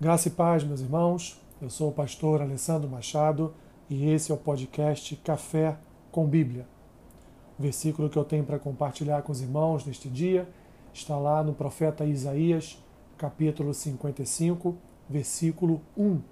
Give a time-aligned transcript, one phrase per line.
[0.00, 1.38] Graça e paz, meus irmãos.
[1.60, 3.52] Eu sou o pastor Alessandro Machado
[3.86, 5.76] e esse é o podcast Café
[6.10, 6.66] com Bíblia.
[7.58, 10.48] O versículo que eu tenho para compartilhar com os irmãos neste dia
[10.90, 12.82] está lá no profeta Isaías,
[13.18, 14.74] capítulo 55,
[15.06, 16.22] versículo 1,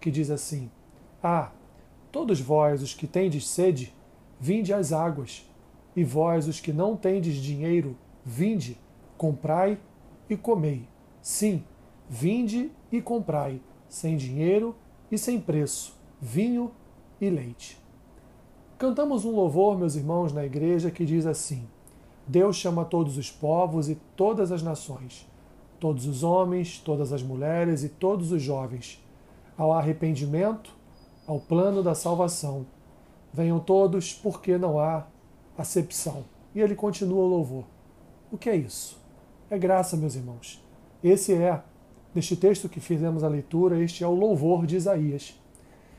[0.00, 0.70] que diz assim:
[1.20, 1.50] Ah,
[2.12, 3.92] todos vós os que tendes sede,
[4.38, 5.50] vinde às águas,
[5.96, 8.78] e vós os que não tendes dinheiro, vinde,
[9.18, 9.80] comprai
[10.30, 10.86] e comei.
[11.20, 11.64] Sim,
[12.08, 14.74] Vinde e comprai, sem dinheiro
[15.10, 16.70] e sem preço, vinho
[17.20, 17.78] e leite.
[18.78, 21.66] Cantamos um louvor, meus irmãos, na igreja que diz assim:
[22.26, 25.26] Deus chama todos os povos e todas as nações,
[25.80, 29.02] todos os homens, todas as mulheres e todos os jovens,
[29.56, 30.74] ao arrependimento,
[31.26, 32.66] ao plano da salvação.
[33.32, 35.06] Venham todos, porque não há
[35.58, 36.24] acepção.
[36.54, 37.64] E ele continua o louvor.
[38.30, 38.98] O que é isso?
[39.50, 40.62] É graça, meus irmãos.
[41.02, 41.62] Esse é
[42.16, 45.38] Neste texto que fizemos a leitura, este é o louvor de Isaías.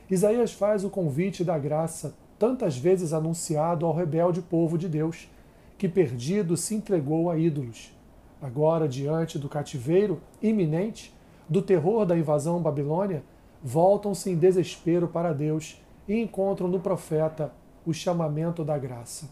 [0.09, 5.29] Isaías faz o convite da graça, tantas vezes anunciado ao rebelde povo de Deus,
[5.77, 7.95] que perdido se entregou a ídolos.
[8.41, 11.13] Agora, diante do cativeiro iminente,
[11.47, 13.21] do terror da invasão babilônia,
[13.63, 17.53] voltam-se em desespero para Deus e encontram no profeta
[17.85, 19.29] o chamamento da graça.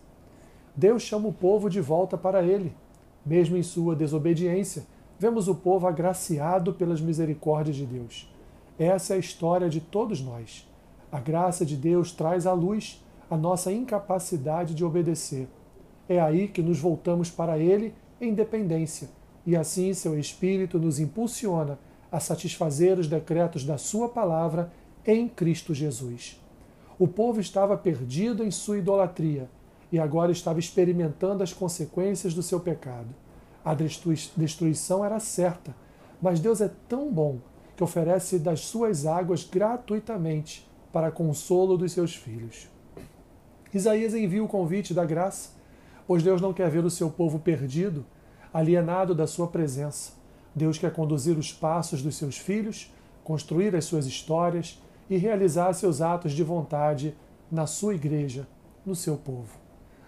[0.76, 2.76] Deus chama o povo de volta para ele,
[3.26, 4.86] mesmo em sua desobediência,
[5.18, 8.32] vemos o povo agraciado pelas misericórdias de Deus.
[8.78, 10.68] Essa é a história de todos nós.
[11.12, 15.48] A graça de Deus traz à luz a nossa incapacidade de obedecer.
[16.08, 19.10] É aí que nos voltamos para Ele em dependência,
[19.46, 21.80] e assim seu Espírito nos impulsiona
[22.12, 24.72] a satisfazer os decretos da Sua palavra
[25.06, 26.42] em Cristo Jesus.
[26.98, 29.50] O povo estava perdido em sua idolatria
[29.92, 33.08] e agora estava experimentando as consequências do seu pecado.
[33.66, 35.76] A destruição era certa,
[36.22, 37.40] mas Deus é tão bom
[37.76, 42.70] que oferece das suas águas gratuitamente para consolo dos seus filhos.
[43.74, 45.50] Isaías envia o convite da graça,
[46.06, 48.06] pois Deus não quer ver o seu povo perdido,
[48.54, 50.14] alienado da sua presença.
[50.54, 52.94] Deus quer conduzir os passos dos seus filhos,
[53.24, 57.18] construir as suas histórias e realizar seus atos de vontade
[57.52, 58.48] na sua igreja,
[58.86, 59.58] no seu povo.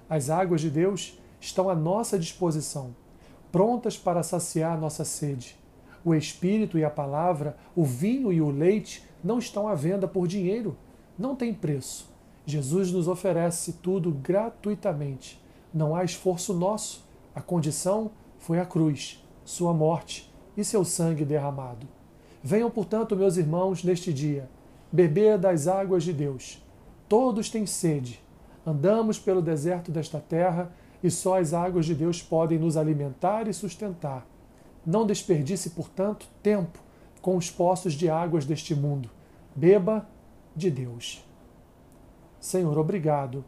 [0.07, 2.95] As águas de Deus estão à nossa disposição
[3.51, 5.57] prontas para saciar nossa sede.
[6.03, 10.27] O Espírito e a palavra, o vinho e o leite não estão à venda por
[10.27, 10.77] dinheiro,
[11.17, 12.09] não tem preço.
[12.45, 15.41] Jesus nos oferece tudo gratuitamente.
[15.73, 17.05] Não há esforço nosso.
[17.35, 21.87] A condição foi a cruz, sua morte e seu sangue derramado.
[22.41, 24.49] Venham, portanto, meus irmãos, neste dia,
[24.89, 26.63] beber das águas de Deus.
[27.09, 28.23] Todos têm sede.
[28.65, 30.71] Andamos pelo deserto desta terra
[31.03, 34.25] e só as águas de Deus podem nos alimentar e sustentar.
[34.85, 36.79] Não desperdice, portanto, tempo
[37.21, 39.09] com os poços de águas deste mundo.
[39.55, 40.07] Beba
[40.55, 41.23] de Deus.
[42.39, 43.43] Senhor, obrigado.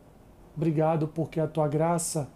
[0.56, 2.30] Obrigado porque a tua graça,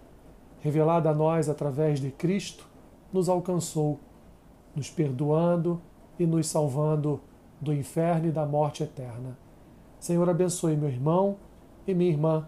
[0.62, 2.68] revelada a nós através de Cristo,
[3.12, 4.00] nos alcançou,
[4.76, 5.82] nos perdoando
[6.18, 7.20] e nos salvando
[7.60, 9.38] do inferno e da morte eterna.
[10.00, 11.38] Senhor, abençoe meu irmão
[11.86, 12.48] e minha irmã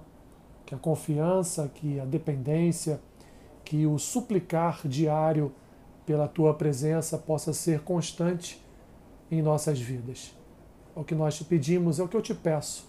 [0.65, 2.99] que a confiança, que a dependência,
[3.63, 5.51] que o suplicar diário
[6.05, 8.61] pela tua presença possa ser constante
[9.29, 10.35] em nossas vidas.
[10.95, 12.87] É o que nós te pedimos, é o que eu te peço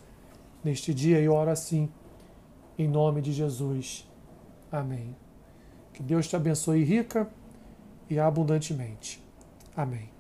[0.62, 1.88] neste dia e oro assim,
[2.78, 4.06] em nome de Jesus.
[4.70, 5.16] Amém.
[5.92, 7.28] Que Deus te abençoe rica
[8.09, 9.22] e abundantemente.
[9.75, 10.16] Amém.